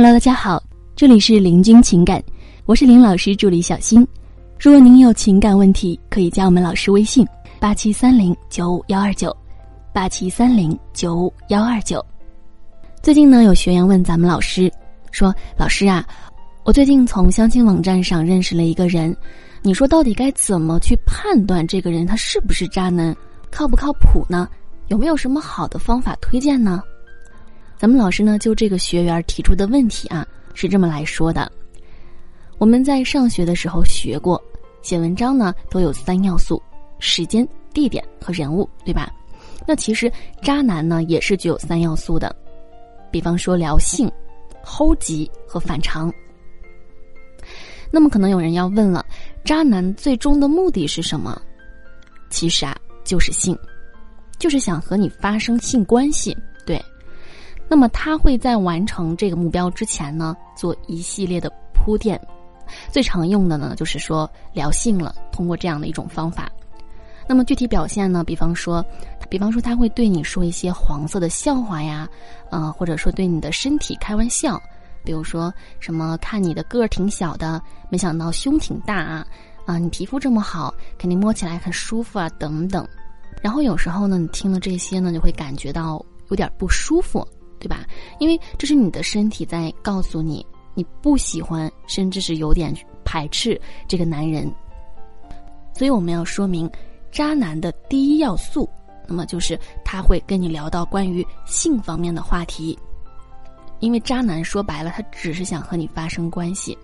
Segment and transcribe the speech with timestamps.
[0.00, 0.62] Hello，大家好，
[0.94, 2.22] 这里是林君情感，
[2.66, 4.06] 我是林老师助理小新。
[4.56, 7.26] 如果您有情感问题，可以加我们老师微信：
[7.58, 9.36] 八七三零九五幺二九，
[9.92, 12.00] 八七三零九五幺二九。
[13.02, 14.72] 最近呢，有学员问咱们老师
[15.10, 16.06] 说：“老师啊，
[16.62, 19.12] 我最近从相亲网站上认识了一个人，
[19.62, 23.12] 你说到底该怎么去判断这个人他是不是渣男，
[23.50, 24.48] 靠不靠谱呢？
[24.86, 26.80] 有没有什么好的方法推荐呢？”
[27.78, 31.50] 咱们老师呢，就这个学员提出的问题啊，是这么来说的：
[32.58, 34.42] 我们在上学的时候学过，
[34.82, 36.60] 写文章呢都有三要素：
[36.98, 39.08] 时间、地点和人物，对吧？
[39.64, 40.10] 那其实
[40.42, 42.34] 渣男呢也是具有三要素的，
[43.12, 44.10] 比方说聊性、
[44.64, 46.12] 齁急和反常。
[47.92, 49.06] 那么可能有人要问了，
[49.44, 51.40] 渣男最终的目的是什么？
[52.28, 53.56] 其实啊，就是性，
[54.36, 56.36] 就是想和你发生性关系，
[56.66, 56.82] 对。
[57.68, 62.20] 那么他会在完成这个目标之前呢，做一系列的铺垫，
[62.90, 66.50] 最常用的呢就是说聊性了，通过这样的一种方法。
[67.26, 68.82] 那么具体表现呢，比方说，
[69.28, 72.08] 比方说他会对你说一些黄色的笑话呀，
[72.50, 74.58] 呃，或者说对你的身体开玩笑，
[75.04, 79.26] 比如说什么看你的个儿挺小的，没想到胸挺大啊，
[79.66, 82.88] 啊，你皮肤这么好，肯定摸起来很舒服啊，等等。
[83.42, 87.28] 然后有时候呢，你听了这些呢，就会感觉到有点不舒服。
[87.58, 87.86] 对吧？
[88.18, 94.50] 因为这是你的身体在告诉你，你不喜欢，甚至是有点排斥这个男人。
[95.74, 96.70] 所以我们要说明，
[97.10, 98.68] 渣男的第一要素，
[99.06, 102.78] 那么就是他会跟你聊到关于性方面的话题。
[103.80, 106.76] 因为渣男说白了，他只是想和你发生关系，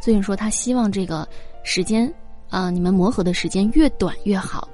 [0.00, 1.26] 所以说他希望这个
[1.64, 2.12] 时间
[2.50, 4.68] 啊，你们磨合的时间越短越好。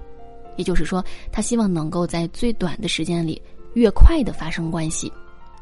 [0.56, 3.40] 也就是说，他希望能够在最短的时间里，
[3.74, 5.12] 越快的发生关系。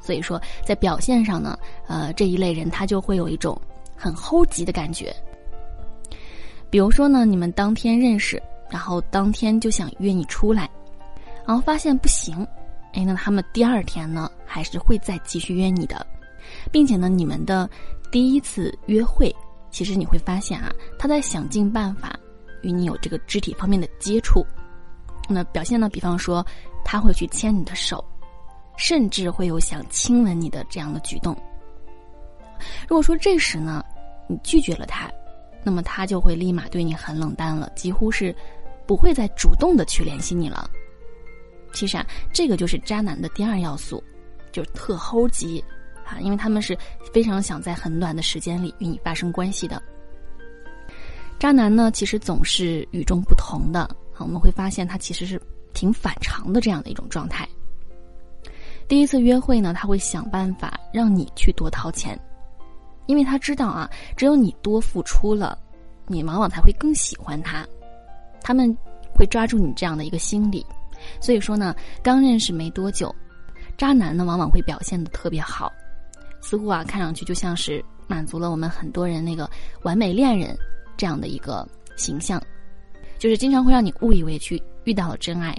[0.00, 3.60] 所以说，在表现上呢，呃，这一类人他就会有一种
[3.96, 5.14] 很齁急的感觉。
[6.70, 10.68] 比如说呢，你们当天认识，然后当天就想约你出来，
[11.46, 12.46] 然后发现不行，
[12.92, 16.06] 哎，那他们第二天呢，还是会再继续约你的，
[16.70, 17.68] 并且呢，你们的
[18.10, 19.34] 第一次约会，
[19.70, 22.18] 其实你会发现啊，他在想尽办法
[22.62, 24.44] 与你有这个肢体方面的接触。
[25.28, 26.44] 那表现呢，比方说，
[26.84, 28.04] 他会去牵你的手。
[28.76, 31.36] 甚至会有想亲吻你的这样的举动。
[32.88, 33.84] 如果说这时呢，
[34.28, 35.10] 你拒绝了他，
[35.62, 38.34] 那么他就会立马对你很冷淡了，几乎是
[38.86, 40.70] 不会再主动的去联系你了。
[41.72, 44.02] 其实啊，这个就是渣男的第二要素，
[44.52, 45.62] 就是特齁急
[46.04, 46.76] 啊，因为他们是
[47.12, 49.82] 非常想在很短的时间里与你发生关系的。
[51.38, 53.80] 渣男呢，其实总是与众不同的
[54.14, 55.38] 啊，我们会发现他其实是
[55.74, 57.46] 挺反常的这样的一种状态。
[58.88, 62.18] 第一次约会呢，他会想办法让你去多掏钱，
[63.06, 65.58] 因为他知道啊，只有你多付出了，
[66.06, 67.66] 你往往才会更喜欢他。
[68.40, 68.72] 他们
[69.12, 70.64] 会抓住你这样的一个心理，
[71.20, 73.12] 所以说呢，刚认识没多久，
[73.76, 75.72] 渣男呢往往会表现的特别好，
[76.40, 79.50] 似乎啊看上去就像是满足了我们很多人那个
[79.82, 80.56] 完美恋人
[80.96, 82.40] 这样的一个形象，
[83.18, 85.56] 就是经常会让你误以为去遇到了真爱。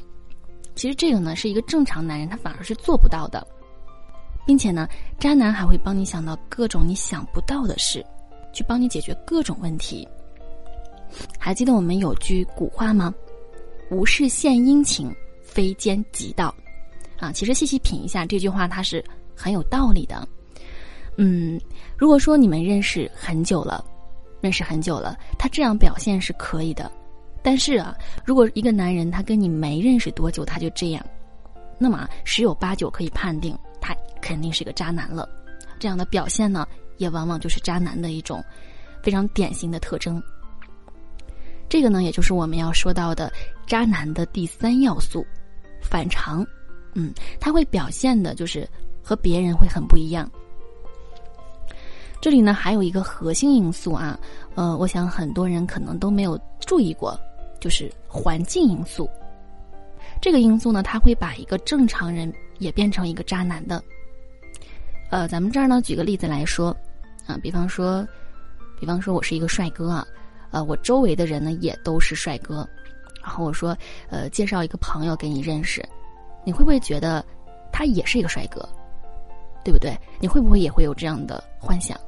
[0.78, 3.46] 其实这个呢，是一个正常男人他反而是做不到的，
[4.46, 4.88] 并且呢，
[5.20, 8.06] 渣男还会帮你想到各种你想不到的事，
[8.54, 10.08] 去帮你解决各种问题。
[11.40, 13.14] 还记得我们有句古话吗
[13.90, 15.12] ？“无事献殷勤，
[15.42, 16.54] 非奸即盗。”
[17.18, 19.04] 啊，其实细细品一下这句话，它是
[19.36, 20.28] 很有道理的。
[21.16, 21.60] 嗯，
[21.98, 23.84] 如果说你们认识很久了，
[24.42, 26.92] 认识很久了，他这样表现是可以的。
[27.44, 31.06] 但是啊，如果一个男人他跟你没认识多久他就这样，
[31.78, 35.28] 那么十有八九可以判定他肯定是个渣男了。
[35.80, 36.68] 这样的表现呢，
[36.98, 38.44] 也往往就是渣男的一种
[39.04, 40.22] 非常典型的特征。
[41.70, 43.32] 这个呢，也就是我们要说到的
[43.66, 45.26] 渣男的第三要素——
[45.82, 46.46] 反常。
[46.96, 48.68] 嗯，他会表现的就是
[49.04, 50.30] 和别人会很不一样。
[52.20, 54.20] 这里呢，还有一个核心因素啊，
[54.56, 57.20] 呃，我想很多人可能都没有注意过。
[57.60, 59.10] 就是环境因素，
[60.22, 63.84] 这个因素呢，它会把一个正常人也变成一个渣男的。
[65.10, 66.70] 呃，咱们这儿呢，举个例子来说，
[67.26, 68.08] 啊，比方说，
[68.80, 70.08] 比方说我是一个帅哥啊，
[70.52, 72.58] 呃，我周围的人呢也都是帅哥，
[73.24, 73.76] 然后我说，
[74.12, 75.84] 呃，介绍一个朋友给你认识，
[76.46, 77.26] 你会不会觉得
[77.74, 78.70] 他也是一个帅哥，
[79.68, 80.00] 对不对？
[80.18, 82.00] 你会不会也会有这样的幻想？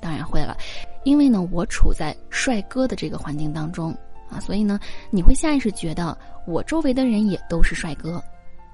[0.00, 0.56] 当然会了，
[1.02, 3.92] 因为呢，我处在帅哥的这个环境当中。
[4.30, 4.78] 啊，所以呢，
[5.10, 8.22] 你会下意识觉得我周围的人也都是帅哥，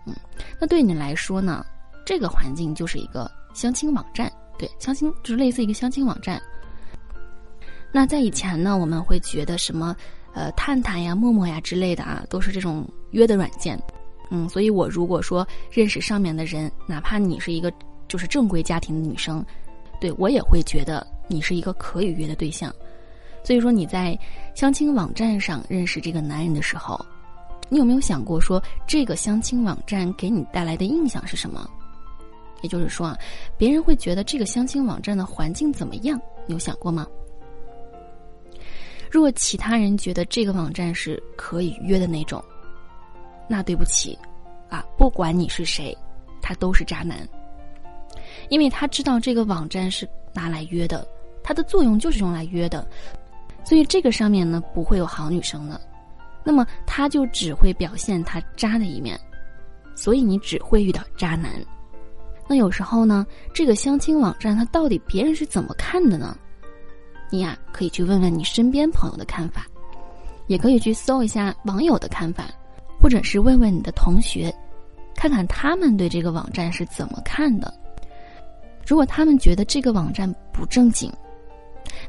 [0.05, 0.15] 嗯，
[0.61, 1.65] 那对你来说呢，
[2.05, 6.39] 这个环境就是一个相亲网站，对，相亲就是类似一个相亲网站。
[7.91, 9.97] 那在以前呢，我们会觉得什么，
[10.35, 13.83] 呃，探探呀、陌陌呀之类的啊，都是这种约的软件。
[14.31, 17.73] 嗯，所以我如果说认识上面的人，哪怕你是一个
[18.09, 19.45] 就是正规家庭的女生，
[20.01, 22.75] 对我也会觉得你是一个可以约的对象。
[23.45, 24.19] 所以说你在
[24.55, 26.99] 相亲网站上认识这个男人的时候，
[27.69, 31.69] 你有没有想过说这个相亲网站给你带来的印象是什么？
[32.63, 33.17] 也就是说啊，
[33.57, 36.21] 别人会觉得这个相亲网站的环境怎么样？
[36.47, 37.07] 你有想过吗？
[39.09, 42.43] 如果其他人觉得这个网站是可以约的那种，
[43.49, 44.19] 那对不起，
[44.69, 45.97] 啊，不管你是谁，
[46.41, 47.19] 他都是渣男，
[48.49, 51.07] 因为他知道这个网站是拿来约的，
[51.43, 52.87] 它的作用就是用来约的，
[53.65, 55.81] 所以这个上面呢不会有好女生的，
[56.45, 59.19] 那么他就只会表现他渣的一面，
[59.95, 61.53] 所以你只会遇到渣男。
[62.49, 66.37] 那有时候呢，这个相亲网站它到底别人是怎么看的呢？
[67.29, 69.67] 你呀可以去问问你身边朋友的看法，
[70.47, 72.45] 也可以去搜一下网友的看法，
[73.07, 74.53] 或者是问问你的同学，
[75.15, 77.73] 看看他们对这个网站是怎么看的。
[78.85, 81.09] 如果他们觉得这个网站不正经，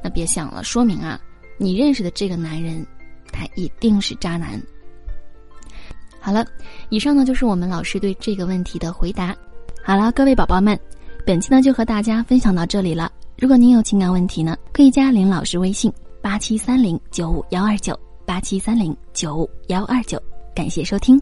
[0.01, 1.21] 那别想了，说明啊，
[1.59, 2.83] 你认识的这个男人，
[3.31, 4.59] 他一定是渣男。
[6.19, 6.43] 好了，
[6.89, 9.35] 以上呢就是我们老师对这个问题的回答。
[9.83, 10.75] 好了，各位宝宝们，
[11.27, 13.11] 本期呢就和大家分享到这里了。
[13.37, 17.95] 如果您有情感问题呢，可以加林老师微信八七三零九五幺二九
[18.25, 20.19] 八七三零九五幺二九。
[20.57, 21.21] 感谢收听。